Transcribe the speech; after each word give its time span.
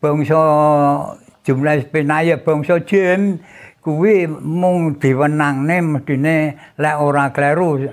bangsa 0.00 0.42
jumlah 1.46 1.88
penaya 1.88 2.36
bangsa 2.36 2.80
jin 2.84 3.40
kuwi 3.80 4.26
mung 4.28 4.98
diwenangne 4.98 5.78
mestine 5.80 6.58
lek 6.76 6.96
ora 6.98 7.30
kleru 7.30 7.86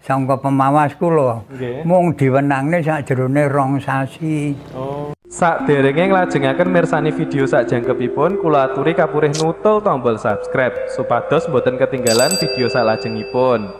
sangka 0.00 0.36
pemawas 0.40 0.96
kula 0.96 1.44
Nggih. 1.48 1.84
mung 1.88 2.12
diwenangne 2.14 2.84
sakjerone 2.84 3.48
rong 3.48 3.80
sasi 3.80 4.54
Oh. 4.76 5.12
Sak 5.30 5.62
derenge 5.70 6.10
nglajengaken 6.10 6.74
mirsani 6.74 7.14
video 7.14 7.46
sak 7.46 7.70
jangkepipun 7.70 8.42
kula 8.42 8.66
aturi 8.66 8.98
kapurih 8.98 9.30
nutul 9.38 9.78
tombol 9.78 10.18
subscribe 10.18 10.74
supados 10.90 11.46
boten 11.46 11.78
ketinggalan 11.78 12.34
video 12.42 12.66
salajengipun. 12.66 13.70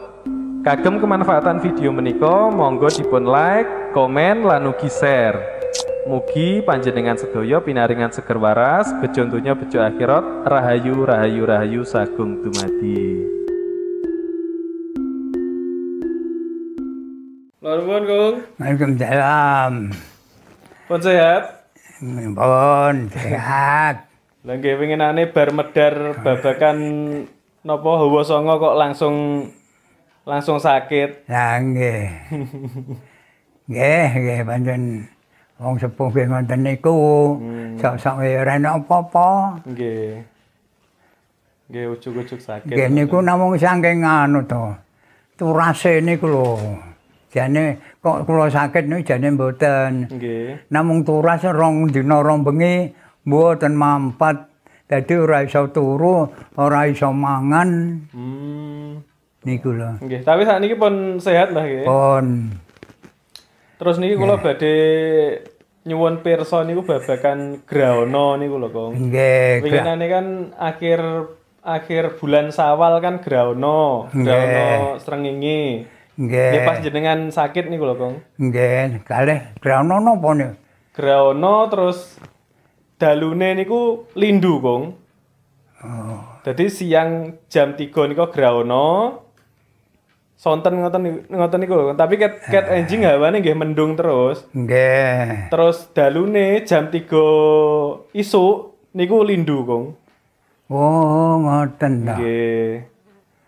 Kagem 0.62 1.02
kemanfaatan 1.02 1.58
video 1.58 1.90
menika 1.90 2.54
monggo 2.54 2.86
dipun 2.86 3.26
like, 3.26 3.66
komen 3.90 4.46
lan 4.46 4.70
ugi 4.70 4.86
share. 4.86 5.59
Mugi 6.08 6.64
panjenengan 6.64 7.12
sedaya 7.20 7.60
pinaringan 7.60 8.08
seger 8.08 8.40
waras, 8.40 8.88
bejo 9.04 9.20
donya 9.28 9.52
bejo 9.52 9.84
akhirat, 9.84 10.48
rahayu 10.48 11.04
rahayu 11.04 11.44
rahayu 11.44 11.82
sagung 11.84 12.40
dumadi. 12.40 13.20
Nuwun, 17.60 18.02
Kung. 18.08 18.34
Waalaikumsalam 18.56 19.72
Pun 20.88 21.00
sehat? 21.04 21.42
pun 22.32 22.96
sehat 23.12 24.08
Lah 24.40 24.54
nggih 24.56 24.80
winginane 24.80 25.28
bar 25.28 25.52
medar 25.52 26.16
babakan 26.24 26.76
napa 27.60 27.90
hawa 28.00 28.24
sanga 28.24 28.56
kok 28.56 28.72
langsung 28.80 29.16
langsung 30.24 30.56
sakit. 30.56 31.28
lah 31.28 31.60
nggih 31.60 32.08
nggih 33.68 34.08
nggih 34.16 34.40
pancen 34.48 34.82
wong 35.60 35.76
sepuh 35.76 36.08
nggih 36.08 36.26
ngoten 36.26 36.60
niku 36.62 36.96
sok-sok 37.76 38.16
ora 38.18 38.56
ana 38.56 38.68
apa-apa 38.74 39.28
Nggih. 39.66 40.24
Nggih 41.68 41.84
ujug-ujug 41.92 42.40
sakit. 42.40 42.66
nggih 42.66 42.88
niku 42.90 43.20
namung 43.20 43.54
saking 43.54 44.02
anu 44.02 44.42
to 44.42 44.72
turase 45.36 46.00
niku 46.00 46.26
lho 46.26 46.48
jane 47.28 47.64
kok 47.98 48.24
kula 48.24 48.48
sakit 48.48 48.84
niku 48.84 49.02
jane 49.06 49.28
mboten 49.30 50.08
Nggih. 50.08 50.66
namung 50.68 51.04
turas 51.04 51.44
rong 51.44 51.88
dina 51.88 52.18
rong 52.18 52.40
bengi 52.40 52.90
mboten 53.22 53.72
mampat 53.72 54.48
dadi 54.84 55.14
ora 55.14 55.40
iso 55.40 55.68
turu 55.68 56.26
ora 56.56 56.84
iso 56.84 57.08
mangan 57.08 58.00
Hmm. 58.10 58.98
niku 59.40 59.70
lho 59.70 60.00
Nggih, 60.00 60.20
tapi 60.20 60.42
saat 60.42 60.58
niki 60.58 60.74
pun 60.74 60.94
sehat 61.16 61.52
lah 61.52 61.62
nggih. 61.62 61.84
pun 61.84 62.26
Terus 63.78 63.96
niki 63.96 64.12
kula 64.12 64.36
badhe 64.36 64.76
nyuwun 65.80 66.20
pirsa 66.20 66.60
niku 66.68 66.84
babakan 66.84 67.64
graono 67.64 68.36
niku 68.36 68.60
lho, 68.60 68.68
Kong. 68.68 68.92
nggih 69.08 69.64
Winginane 69.64 70.06
kan 70.12 70.26
akhir 70.60 71.00
akhir 71.64 72.20
bulan 72.20 72.52
Sawal 72.52 73.00
kan 73.00 73.24
graono, 73.24 74.12
graono 74.12 75.00
srengenge. 75.00 75.88
nggih 76.20 76.48
Nggih 76.52 76.62
pas 76.68 76.78
jenengan 76.84 77.32
sakit 77.32 77.72
niku 77.72 77.88
lho, 77.88 77.96
Kong. 77.96 78.14
nggih 78.36 79.04
kalih 79.08 79.40
grono 79.56 79.96
napa 80.00 80.28
niku 80.36 80.54
Graono 80.90 81.54
terus 81.72 82.20
dalune 83.00 83.56
niku 83.56 84.04
lindu, 84.12 84.60
Kong. 84.60 84.82
oh 85.80 86.20
Jadi 86.44 86.68
siang 86.68 87.40
jam 87.48 87.72
3 87.76 87.88
niku 88.08 88.28
graono. 88.28 88.88
Sonten 90.40 90.80
ngoten 90.80 91.28
ngoten 91.28 91.58
niku 91.60 91.74
lho. 91.76 91.92
Tapi 91.92 92.16
ket 92.16 92.40
ket 92.48 92.64
enjing 92.72 93.04
hawane 93.04 93.44
nggih 93.44 93.52
mendung 93.52 93.92
terus. 93.92 94.48
nggih 94.56 95.52
Terus 95.52 95.92
dalune 95.92 96.64
jam 96.64 96.88
3 96.88 96.96
isuk 98.16 98.72
niku 98.96 99.20
lindu, 99.20 99.68
Kong. 99.68 99.84
oh 100.72 101.32
ngoten 101.44 102.08
to 102.08 102.12
Nggih. 102.16 102.88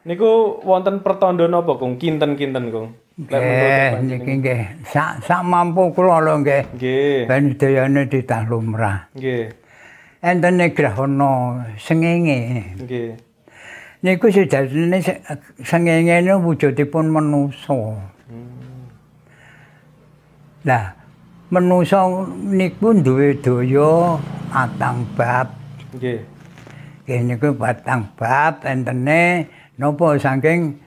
Niku 0.05 0.61
wonten 0.69 1.01
pertanda 1.01 1.49
napa, 1.49 1.81
Kong? 1.81 1.97
Kinten-kinten, 1.97 2.69
Kong. 2.69 2.89
Nggih 3.17 3.89
niki 4.05 4.33
nggih 4.45 4.63
sak 4.85 5.25
sak 5.25 5.41
mampu 5.45 5.93
kula 5.93 6.21
lho 6.21 6.45
nggih 6.45 6.77
Nggih. 6.77 7.29
ben 7.29 7.57
dayane 7.61 8.09
ditah 8.09 8.45
lumrah 8.49 9.09
Nggih. 9.13 9.53
enten 10.21 10.61
grahana 10.73 11.61
sengenge 11.77 12.73
Nggih. 12.81 13.32
Niku 14.03 14.27
sejatine 14.35 14.99
se- 14.99 15.23
sengenge 15.63 16.27
niku 16.27 16.43
wujudipun 16.43 17.07
manusa. 17.07 17.95
Lah, 20.67 20.91
manusa 21.55 22.03
niku 22.35 22.99
duwe 22.99 23.39
daya 23.39 24.19
patang 24.51 25.07
bab. 25.15 25.55
Nggih. 25.95 26.19
Nggih 27.07 27.21
niku 27.31 27.49
patang 27.55 28.11
bab 28.19 28.67
entene 28.67 29.47
napa 29.79 30.19
saking 30.19 30.83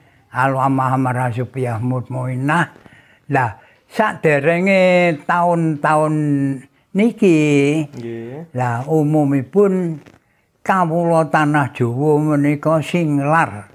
Marasupiyah 1.00 1.80
Mutmainah. 1.80 2.68
Lah, 3.32 3.56
saderenge 3.88 5.16
taun-taun 5.24 6.14
niki 6.92 7.40
Nggih. 7.96 8.52
Lah 8.52 8.84
umumipun 8.84 10.04
kawula 10.66 11.30
tanah 11.30 11.70
Jawa 11.70 12.34
menika 12.34 12.82
singlar 12.82 13.70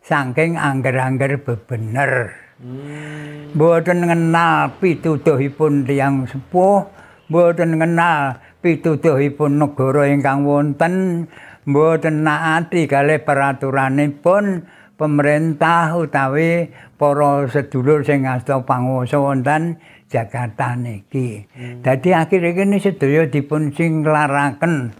saking 0.00 0.56
angger-angger 0.56 1.36
bebener. 1.44 2.32
Hmm. 2.56 3.52
Mboten 3.52 4.08
ngenal 4.08 4.80
pituduhipun 4.80 5.84
tiyang 5.84 6.24
sepuh, 6.24 6.88
mboten 7.28 7.76
ngenal 7.76 8.40
pituduhipun 8.64 9.60
negara 9.60 10.08
ingkang 10.08 10.48
wonten, 10.48 11.28
mboten 11.68 12.24
naati 12.24 12.88
kalih 12.88 13.20
peraturanipun 13.20 14.64
pemerintah 14.96 15.92
utawi 15.96 16.72
para 16.96 17.48
sedulur 17.48 18.04
sing 18.04 18.28
asta 18.28 18.60
panguwasa 18.64 19.20
wonten 19.20 19.80
Jakarta 20.10 20.76
niki. 20.76 21.48
Dadi 21.80 22.10
akhire 22.12 22.52
kene 22.52 22.76
sedaya 22.76 23.24
dipun 23.28 23.72
singlaraken. 23.72 24.92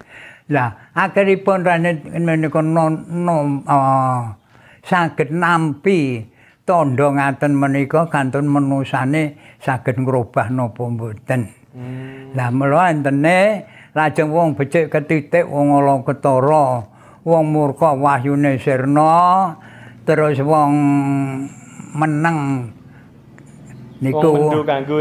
Lah, 0.50 0.90
akhiripun 0.98 1.62
menika 1.62 2.58
ah, 3.70 4.34
saged 4.82 5.30
nampi 5.30 6.26
tandha 6.66 7.06
ngaten 7.14 7.54
menika 7.54 8.10
kantun 8.10 8.50
menusane 8.50 9.38
saged 9.62 10.02
ngrobah 10.02 10.50
napa 10.50 10.82
mboten. 10.90 11.54
Hmm. 11.70 12.34
Lah 12.34 12.50
mula 12.50 12.90
entene 12.90 13.62
lajeng 13.94 14.34
wong 14.34 14.58
becik 14.58 14.90
ketitik 14.90 15.46
wong 15.46 15.70
ala 15.70 16.02
ketara, 16.02 16.82
wong 17.22 17.44
murka 17.54 17.94
wahyune 17.94 18.58
sirna, 18.58 19.54
terus 20.02 20.42
wong 20.42 20.72
meneng 21.94 22.70
niku 24.02 24.50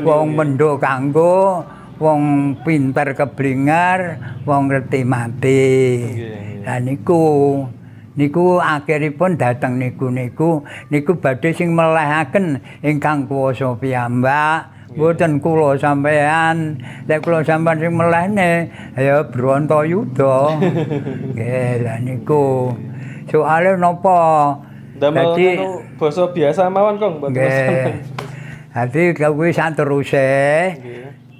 Wong 0.05 0.27
mendho 0.37 0.77
kanggo 0.77 1.65
niku, 1.65 1.78
wong 1.99 2.55
pinter 2.63 3.11
keblingar, 3.13 4.17
wong 4.47 4.71
ngerti 4.71 5.03
mati. 5.03 5.67
Lah 6.63 6.79
niku 6.79 7.23
niku 8.15 8.59
akhiripun 8.59 9.39
dateng 9.39 9.79
niku 9.79 10.11
niku 10.11 10.63
niku 10.91 11.19
badhe 11.19 11.51
sing 11.51 11.75
melehaken 11.75 12.63
ingkang 12.81 13.27
kuwasa 13.27 13.75
piyambak. 13.77 14.79
Mboten 14.89 15.37
kula 15.37 15.77
sampean, 15.77 16.81
lek 17.05 17.21
kula 17.21 17.45
sampean 17.45 17.77
sing 17.77 17.93
melehne 17.93 18.73
ya 18.97 19.21
Brontoyuda. 19.21 20.57
Nggih, 21.37 21.85
lah 21.85 22.01
niku. 22.01 22.73
Soale 23.29 23.77
napa? 23.77 24.57
Dadi- 24.97 25.61
basa 26.01 26.33
biasa 26.33 26.73
mawon, 26.73 26.97
Kong. 26.97 27.21
mboten. 27.21 28.01
Dadi 28.73 29.13
kuwi 29.13 29.53
sateruse 29.53 30.29
Nggih. 30.73 30.98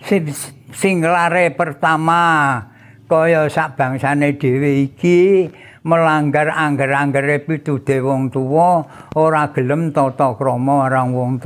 Sing 0.10 0.26
singlare 0.74 1.54
pertama 1.54 2.58
kaya 3.06 3.46
sak 3.46 3.78
bangsane 3.78 4.42
dhewe 4.42 4.90
iki 4.90 5.46
melanggar 5.86 6.50
angger-anggere 6.50 7.46
pitude 7.46 8.02
wong 8.02 8.34
tuwa 8.34 8.90
ora 9.14 9.54
gelem 9.54 9.94
tata 9.94 10.34
krama 10.34 10.90
marang 10.90 11.14
wong 11.14 11.38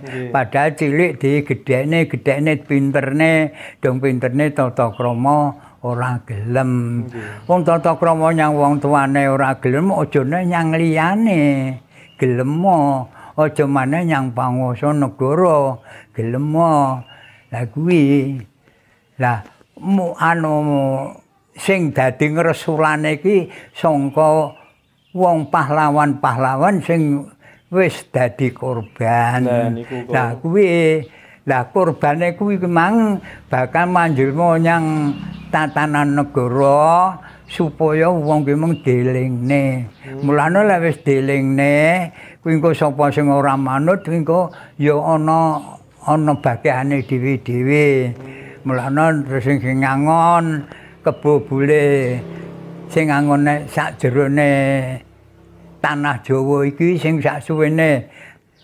Nggih. 0.00 0.32
padahal 0.32 0.72
cilik 0.72 1.20
digedhekne 1.20 2.08
gedhekne 2.08 2.52
pinterne 2.64 3.32
dong 3.84 4.00
pinterne 4.00 4.50
tata 4.56 4.88
krama 4.96 5.52
ora 5.84 6.16
gelem. 6.24 7.04
Wong 7.44 7.60
tata 7.66 7.94
krama 8.00 8.32
nyang 8.32 8.56
wong 8.56 8.74
tuane 8.80 9.28
ora 9.28 9.60
gelem 9.60 9.92
aja 9.92 10.24
nyang 10.24 10.72
liyane 10.72 11.42
gelem 12.16 12.64
aja 13.36 13.64
maneh 13.68 14.02
nyang 14.08 14.32
panguwasa 14.32 14.96
negara 14.96 15.76
gelem 16.16 16.56
lah 17.52 17.64
kuwi 17.68 18.40
lah 19.20 19.44
mu 19.76 20.16
anu 20.16 20.56
sing 21.52 21.92
dadi 21.92 22.32
ngresulane 22.32 23.20
iki 23.20 23.52
sangka 23.76 24.56
wong 25.12 25.52
pahlawan-pahlawan 25.52 26.80
sing 26.80 27.28
wis 27.68 28.08
dadi 28.08 28.52
korban. 28.52 29.44
Lah, 30.08 30.36
kuwi 30.40 31.04
lah 31.44 31.68
korbane 31.68 32.36
kuwi 32.36 32.56
memang 32.56 33.20
bakal 33.52 33.88
manjilma 33.92 34.56
nyang 34.56 35.12
tatanan 35.52 36.16
negara 36.16 37.20
supaya 37.44 38.08
wong 38.08 38.48
ki 38.48 38.54
mung 38.56 38.80
delingne. 38.80 39.92
Mulane 40.24 40.64
lek 40.64 40.80
wis 40.88 40.98
delingne, 41.04 42.08
kuwi 42.40 42.56
engko 42.56 42.72
sapa 42.72 43.12
sing 43.12 43.28
ora 43.28 43.60
manut 43.60 44.04
engko 44.08 44.48
ya 44.80 44.96
ana 44.96 45.60
ana 46.06 46.34
bagiane 46.34 47.02
dhewe-dhewe. 47.06 48.14
Mulane 48.64 49.26
terus 49.26 49.44
sing 49.44 49.82
ngangon 49.82 50.66
kebobule 51.02 52.18
sing 52.86 53.10
ngangon 53.10 53.66
sak 53.66 53.98
jerone 53.98 54.50
tanah 55.82 56.22
Jawa 56.22 56.62
iki 56.70 56.94
sing 56.94 57.18
sak 57.18 57.42
suwene 57.42 58.06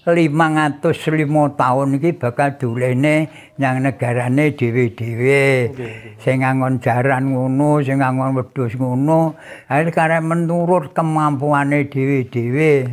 505 0.08 1.60
tahun 1.60 1.88
iki 2.00 2.16
bakal 2.16 2.56
dulene 2.56 3.28
nyang 3.60 3.84
negarane 3.84 4.56
dhewe-dhewe. 4.56 5.68
Sing 6.16 6.40
ngangon 6.40 6.80
jaran 6.80 7.36
ngono, 7.36 7.84
sing 7.84 8.00
ngangon 8.00 8.32
wedhus 8.32 8.72
ngono, 8.80 9.36
ae 9.68 9.84
karep 9.92 10.24
menurut 10.24 10.96
kemampuane 10.96 11.92
dhewe-dhewe. 11.92 12.88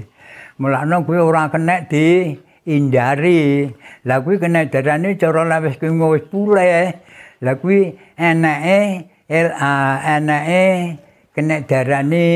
Mulane 0.59 0.95
kuwi 1.07 1.19
ora 1.23 1.47
kenek 1.47 1.87
di 1.87 2.35
indari. 2.65 3.69
Lah 4.05 4.21
kuwi 4.21 4.41
kena 4.41 4.65
darane 4.69 5.17
cara 5.17 5.45
lawis 5.45 5.77
kuwi 5.77 5.95
wis 5.95 6.25
pulih. 6.29 6.93
Lah 7.41 7.55
kuwi 7.61 7.97
enake 8.17 9.09
enake 9.29 10.65
kena 11.33 11.61
darane 11.65 12.27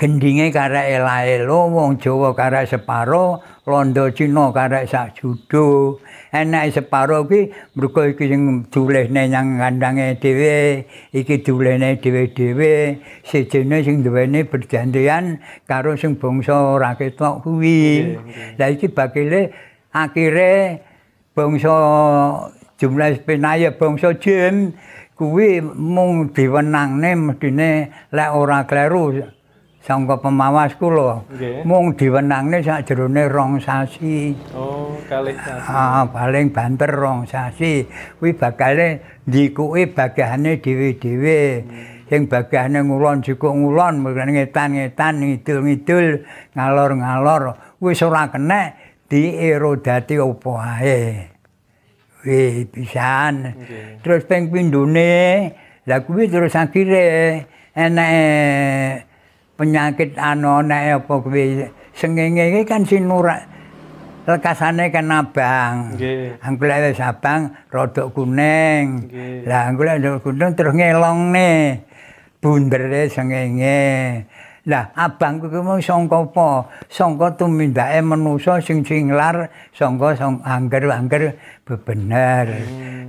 gendinge 0.00 0.48
karek 0.48 0.96
elaelo 0.96 1.68
wong 1.68 2.00
Jawa 2.00 2.32
karek 2.32 2.64
separo 2.72 3.44
londo 3.66 4.10
Cina 4.14 4.52
karek 4.52 4.88
sak 4.88 5.16
judo. 5.16 6.00
Enak 6.32 6.72
separo 6.72 7.28
ki 7.28 7.52
mergo 7.74 8.02
iki 8.06 8.28
sing 8.28 8.64
dulehne 8.70 9.28
nyang 9.28 9.58
kandange 9.58 10.20
dhewe 10.22 10.84
iki 11.12 11.42
dulehne 11.44 11.98
dhewe-dhewe. 12.00 12.98
Sejene 13.24 13.84
sing 13.84 14.02
duweni 14.04 14.44
berjanjian 14.44 15.40
karo 15.68 15.96
sing 15.96 16.16
bangsa 16.16 16.54
ora 16.74 16.94
ketok 16.94 17.42
kuwi. 17.42 18.16
La 18.58 18.70
iki 18.70 18.88
bakile 18.88 19.52
akhire 19.94 20.80
bangsa 21.34 21.74
jumlah 22.78 23.18
penaya 23.26 23.70
bangsa 23.74 24.14
jin 24.16 24.72
kuwi 25.18 25.60
mung 25.60 26.32
diwenangne 26.32 27.12
medine 27.18 27.92
lek 28.12 28.30
ora 28.32 28.64
kleru 28.64 29.20
sangka 29.90 30.22
pemawas 30.22 30.78
kula. 30.78 31.26
Mung 31.66 31.98
diwenangne 31.98 32.62
sakjerone 32.62 33.26
rong 33.26 33.58
sasi. 33.58 34.30
Oh, 34.54 34.94
kalih 35.10 35.34
sasi. 35.34 35.66
Ah, 35.66 36.06
paling 36.06 36.54
banter 36.54 36.94
rong 36.94 37.26
sasi. 37.26 37.90
Kuwi 38.22 38.38
bakale 38.38 39.02
ndikuke 39.26 39.90
bagahane 39.90 40.62
dhewe-dhewe. 40.62 41.42
Sing 42.06 42.30
bagahane 42.30 42.86
ngulon 42.86 43.18
jukuk 43.26 43.50
ngulon, 43.50 44.06
ngetan-ngetan, 44.06 45.26
ngidul-ngidul, 45.26 46.22
ngalor-ngalor. 46.54 47.58
Wis 47.82 47.98
ora 48.06 48.30
kenek 48.30 48.78
dierodati 49.10 50.14
apa 50.22 50.52
ae. 50.78 51.02
Wih, 52.22 52.70
pisan. 52.70 53.58
Terus 54.06 54.22
ping 54.22 54.54
pindune, 54.54 55.50
lah 55.82 55.98
kuwi 56.06 56.30
terus 56.30 56.54
akhire 56.54 57.42
enek 57.74 59.09
penyakit 59.60 60.16
anu 60.16 60.64
nek 60.64 61.04
apa 61.04 61.14
kuwi 61.20 61.68
sengenge 61.92 62.48
iki 62.48 62.64
kan 62.64 62.80
sinura 62.88 63.36
lekasane 64.24 64.88
kan 64.88 65.12
abang. 65.12 66.00
Nggih. 66.00 66.40
Anggule 66.40 66.88
wis 66.88 67.00
abang 67.04 67.52
rada 67.68 68.08
kuning. 68.08 69.12
Lah 69.44 69.68
anggule 69.68 70.00
rada 70.00 70.16
kuning 70.24 70.56
terus 70.56 70.72
ngelongne. 70.72 71.84
Bundere 72.40 73.12
sengenge. 73.12 74.24
Lah 74.64 74.96
abang 74.96 75.44
kuwi 75.44 75.60
mung 75.60 75.84
sangka 75.84 76.24
apa? 76.24 76.64
Sangka 76.88 77.36
tumindake 77.36 78.00
manusa 78.00 78.64
sing 78.64 78.80
singlar, 78.80 79.52
sangka 79.76 80.16
sang 80.16 80.40
angger-angger 80.40 81.36
bebener. 81.68 82.48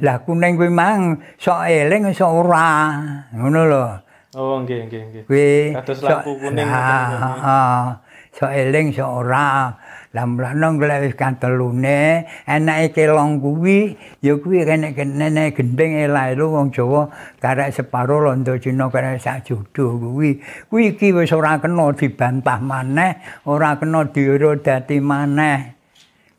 Lah 0.03 0.19
kuning 0.27 0.59
kuwi 0.59 0.67
mang 0.67 1.15
sok 1.39 1.71
eling 1.71 2.11
sok 2.11 2.43
ora. 2.43 2.99
Ngono 3.31 3.61
lho. 3.71 4.10
Oh, 4.31 4.63
nggih, 4.63 4.87
nggih, 4.87 5.01
nggih. 5.11 5.23
kuwi 5.27 5.75
Kados 5.75 5.99
lampu 6.07 6.31
kuning 6.39 6.63
heeh. 6.63 7.83
sok 8.31 8.51
eling 8.55 8.95
sok 8.95 9.11
ora 9.27 9.75
lah 10.15 10.25
mlane 10.27 10.79
golek 10.79 11.03
wis 11.03 11.15
kantelune 11.19 12.23
enake 12.47 12.95
kelong 12.95 13.43
kuwi 13.43 13.95
ya 14.23 14.39
kuwi 14.39 14.63
kene 14.63 14.95
kene 14.95 15.51
gendeng 15.51 15.99
elae 15.99 16.35
wong 16.39 16.71
Jawa 16.71 17.11
karek 17.43 17.75
separo 17.75 18.23
londo 18.23 18.55
Cina 18.55 18.87
karek 18.87 19.19
sak 19.19 19.47
judo 19.47 19.99
kuwi 19.99 20.39
kuwi 20.71 20.95
iki 20.95 21.11
wis 21.11 21.31
ora 21.35 21.59
kena 21.59 21.91
dibantah 21.91 22.59
maneh 22.63 23.43
ora 23.47 23.75
kena 23.75 24.07
diuro 24.07 24.55
dadi 24.59 24.99
maneh 25.03 25.75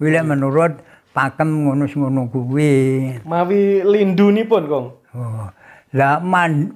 kuwi 0.01 0.17
lek 0.17 0.25
menurut 0.25 0.73
pakem 1.13 1.69
ngono-ngono 1.69 2.33
kuwi 2.33 2.73
Mawi 3.29 3.85
lindunipun, 3.85 4.63
Kong. 4.65 4.87
Oh. 5.13 5.45
Lah 5.93 6.25
man 6.25 6.73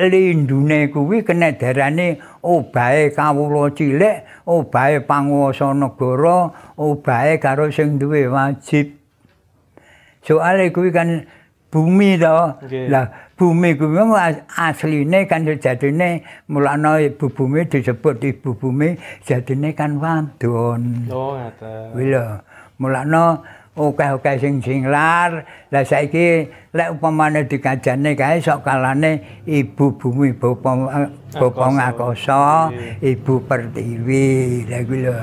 lindune 0.00 0.88
kuwi 0.88 1.22
kena 1.22 1.52
darane 1.52 2.18
obahe 2.42 3.10
kawula 3.12 3.70
cilik, 3.76 4.24
obahe 4.46 5.00
panguwasa 5.04 5.74
negara, 5.74 6.50
obahe 6.78 7.38
karo 7.38 7.70
sing 7.70 7.98
duwe 8.00 8.26
wajib. 8.26 8.96
Soale 10.24 10.70
kuwi 10.72 10.92
kan 10.92 11.26
bumi 11.70 12.18
to. 12.18 12.56
Lah 12.88 13.06
bumi 13.36 13.74
kuwi 13.76 14.00
asline 14.56 15.28
kan 15.28 15.44
sejatine 15.44 16.24
mulane 16.48 17.06
ibu 17.06 17.28
bumi 17.28 17.64
disebut 17.64 18.24
ibu 18.24 18.54
bumi 18.54 18.96
jadine 19.24 19.72
kan 19.76 20.00
wadon. 20.00 21.08
Oh, 21.12 21.36
ngaten. 21.36 21.92
Kuwi 21.92 22.04
lho. 22.10 22.24
Mulane 22.80 23.38
akeh-akeh 23.78 24.36
sing 24.42 24.54
singlar, 24.60 25.46
lah 25.70 25.84
saiki 25.86 26.50
lek 26.74 26.98
upamane 26.98 27.46
dikajane 27.46 28.12
kae 28.18 28.42
sok 28.42 28.66
kalane 28.66 29.42
ibu 29.46 29.94
bumi 29.94 30.34
bapa 30.34 30.70
bapa 31.32 31.66
ngakosa, 31.70 32.74
ibu 32.98 33.40
pertiwi. 33.46 34.66
Lah 34.66 34.80
kuwi 34.84 34.98
lho. 35.06 35.16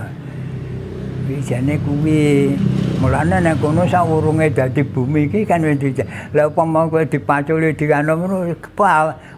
Kuwi 1.27 1.37
jane 1.43 1.75
kuwi. 1.83 2.55
Mulane 2.97 3.37
nek 3.45 3.61
kono 3.61 3.85
sawurunge 3.85 4.49
dadi 4.49 4.81
bumi 4.81 5.29
iki 5.29 5.45
kan 5.45 5.61
wis 5.61 6.01
Lah 6.33 6.49
upama 6.49 6.89
kowe 6.89 7.05
dipaculi 7.05 7.75
dikano 7.77 8.17
ngono 8.17 8.37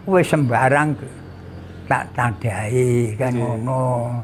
wis 0.08 0.24
sembarang 0.24 0.96
tak 1.84 2.08
tandai 2.16 3.12
kan 3.20 3.34
ngono. 3.36 4.16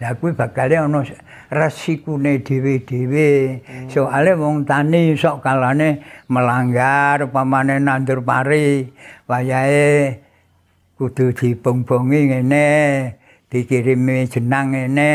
Lah 0.00 0.16
kuwi 0.16 0.32
bakale 0.32 0.80
ana 0.80 1.04
resikune 1.52 2.40
dhewe-dhewe. 2.40 3.60
Soale 3.92 4.32
wong 4.32 4.64
tani 4.64 5.12
sok 5.12 5.44
kalane 5.44 6.00
melanggar 6.32 7.20
upamane 7.28 7.76
nandur 7.76 8.24
pari, 8.24 8.88
wayahe 9.28 10.24
kudu 10.96 11.36
dibong-bongi 11.36 12.32
ngene, 12.32 12.68
dikirimi 13.52 14.24
jenang 14.24 14.72
ngene, 14.72 15.12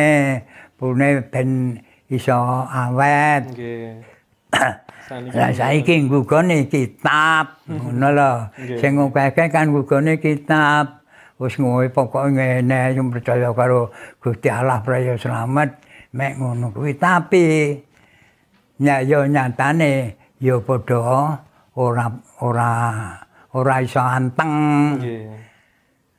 pune 0.77 1.21
ben 1.33 1.81
iso 2.05 2.37
awet. 2.69 3.57
Nggih. 3.57 4.05
Lah 5.37 5.53
saiki 5.53 6.05
nggugone 6.05 6.65
kitab, 6.65 7.61
ngono 7.69 8.09
lho. 8.09 8.33
Sing 8.81 8.97
akeh 8.97 9.49
kan 9.49 9.69
nggugone 9.69 10.17
kitab. 10.17 11.04
Wis 11.35 11.59
ngowe 11.59 11.83
pokoke 11.91 12.31
ngene 12.31 12.95
sing 12.95 13.11
percaya 13.11 13.51
karo 13.51 13.91
Gusti 14.23 14.47
Allah 14.47 14.79
Praya 14.79 15.19
Slamet 15.19 15.83
mek 16.15 16.39
ngono 16.39 16.71
kuwi 16.71 16.95
tapi 16.95 17.75
nya 18.79 19.03
yo 19.03 19.27
nyatane 19.27 20.15
yo 20.39 20.63
padha 20.63 21.35
ora 21.75 22.07
ora 22.39 22.71
ora 23.55 23.75
iso 23.83 23.99
anteng. 23.99 24.51
Nggih. 24.99 25.23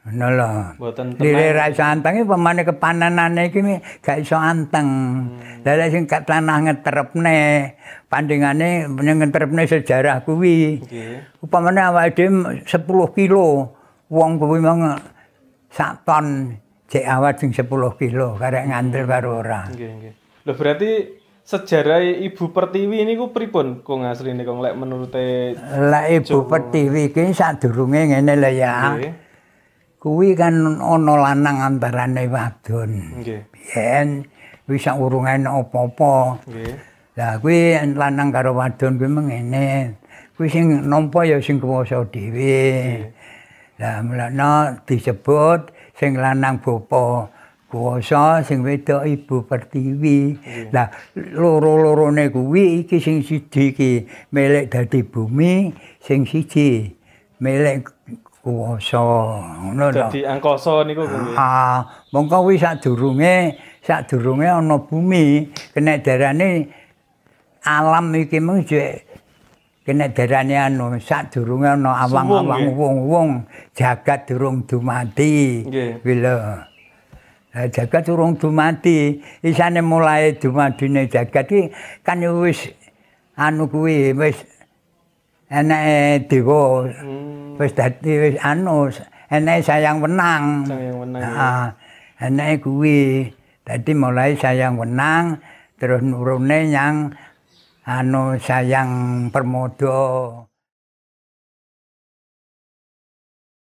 Ngono 0.07 0.27
lho. 0.39 0.51
Mboten 0.79 1.07
Lire 1.19 1.51
tenang. 1.53 1.57
ra 1.57 1.65
iso 1.73 1.85
anteng 1.85 2.15
pemane 2.25 2.63
kepananane 2.65 3.43
iki 3.49 3.61
gak 4.01 4.21
iso 4.21 4.37
anteng. 4.37 4.89
Lah 5.65 5.75
lek 5.77 5.89
sing 5.93 6.05
gak 6.05 6.25
tanah 6.29 6.61
ngetrepne, 6.65 7.39
pandingane 8.09 8.89
ngetrepne 8.89 9.63
sejarah 9.65 10.25
kuwi. 10.25 10.81
Nggih. 10.85 11.41
Upamane 11.45 11.81
awake 11.81 12.17
dhewe 12.17 12.63
10 12.65 13.17
kilo, 13.17 13.76
wong 14.11 14.39
kuwi 14.39 14.63
mang 14.63 14.95
sak 15.71 16.07
ton 16.07 16.57
cek 16.87 17.05
awak 17.05 17.43
sing 17.43 17.51
10 17.51 17.67
kilo 17.99 18.39
karek 18.39 18.71
ngandel 18.71 19.05
karo 19.05 19.43
ora. 19.43 19.67
Nggih, 19.67 19.91
nggih. 19.99 20.13
Lho 20.47 20.53
berarti 20.55 20.91
sejarah 21.43 22.03
Ibu 22.03 22.55
Pertiwi 22.55 23.03
niku 23.03 23.35
pripun 23.35 23.83
Kong 23.83 24.07
asline 24.07 24.47
Kong 24.47 24.63
lek 24.63 24.79
menurute 24.79 25.55
Lah 25.91 26.07
Ibu 26.07 26.47
Pertiwi 26.47 27.11
iki 27.11 27.35
sadurunge 27.35 28.15
ngene 28.15 28.35
lho 28.39 28.51
ya. 28.55 28.75
Nggih. 28.95 29.13
Kuwi 29.99 30.39
kan 30.39 30.55
ana 30.79 31.15
lanang 31.19 31.57
antarane 31.67 32.31
wadon. 32.31 32.91
Nggih. 33.23 33.43
Yen 33.75 34.23
wis 34.71 34.87
sak 34.87 35.03
urungan 35.03 35.51
apa-apa. 35.51 36.47
Nggih. 36.47 36.75
Lah 37.19 37.43
kuwi 37.43 37.75
lanang 37.99 38.31
karo 38.31 38.55
wadon 38.55 39.03
kuwi 39.03 39.11
mengene. 39.11 39.99
kuwi 40.37 40.53
sing 40.53 40.69
nampa 40.85 41.25
ya 41.25 41.41
sing 41.41 41.57
kuwasa 41.57 42.05
dhewe. 42.13 43.09
Lah 43.77 44.01
mulane 44.01 44.81
disebut 44.89 45.69
sing 45.97 46.17
lanang 46.17 46.65
bapa 46.65 47.29
kuwasa, 47.69 48.41
sing 48.41 48.65
wedok 48.65 49.05
ibu 49.05 49.45
pertiwi. 49.45 50.39
Lah 50.73 50.89
loro-lorone 51.17 52.33
kuwi 52.33 52.85
iki 52.85 52.97
sing 53.03 53.21
siji 53.21 53.77
iki 53.77 53.93
milik 54.33 54.73
dadi 54.73 55.05
bumi, 55.05 55.77
sing 56.01 56.25
siji 56.25 56.89
milik 57.43 57.85
kuwasa. 58.41 59.05
Ngono 59.61 59.93
to. 59.93 60.09
Dadi 60.09 60.21
angkasa 60.25 60.87
niku 60.89 61.05
kuwi. 61.05 61.37
Ah, 61.37 61.85
mongko 62.17 62.49
kuwi 62.49 62.57
sadurunge 62.57 63.61
sadurunge 63.85 64.49
ana 64.49 64.81
bumi, 64.81 65.53
kena 65.77 66.01
darane 66.01 66.73
alam 67.67 68.15
iki 68.15 68.39
mung 68.39 68.63
jek 68.63 69.06
kena 69.87 70.11
darane 70.11 70.59
anu 70.59 70.99
sadurunge 70.99 71.79
ana 71.79 72.03
awang-awang 72.03 72.75
wong-wong 72.75 73.29
jagat 73.71 74.27
durung 74.27 74.67
dumati. 74.67 75.63
Nggih. 75.63 76.03
Lho. 76.03 76.37
Jagat 77.71 78.05
durung 78.11 78.35
dumati, 78.37 79.23
isane 79.41 79.81
mulai 79.81 80.35
dumadine 80.37 81.07
jagat 81.07 81.49
iki 81.49 81.73
kan 82.03 82.21
wis 82.43 82.69
anu 83.39 83.71
kuwi 83.71 84.13
wis 84.13 84.43
enake 85.49 86.27
dewa 86.29 86.85
Hmm. 86.91 87.55
wis 87.57 87.73
dadi 87.73 88.13
wis 88.27 88.37
anu 88.43 88.91
enake 89.31 89.63
sayang 89.65 90.03
wenang. 90.03 90.67
Sayang 90.67 90.97
wenang. 91.01 91.23
Heeh. 91.23 91.67
Enake 92.27 92.55
kuwi 92.61 93.31
dadi 93.65 93.93
mulai 93.97 94.35
sayang 94.37 94.77
wenang 94.77 95.39
terus 95.81 96.05
nurune 96.05 96.73
yang 96.73 97.13
anu 97.87 98.35
sayang 98.43 98.93
permodo. 99.31 99.95